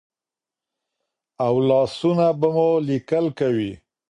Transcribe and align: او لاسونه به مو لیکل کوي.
او 1.45 1.55
لاسونه 1.69 2.25
به 2.39 2.47
مو 2.55 2.67
لیکل 2.87 3.25
کوي. 3.39 3.71